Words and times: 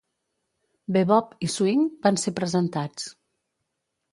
Bebop 0.95 1.35
i 1.47 1.49
swing 1.57 1.83
van 2.07 2.17
ser 2.23 2.33
presentats. 2.41 3.07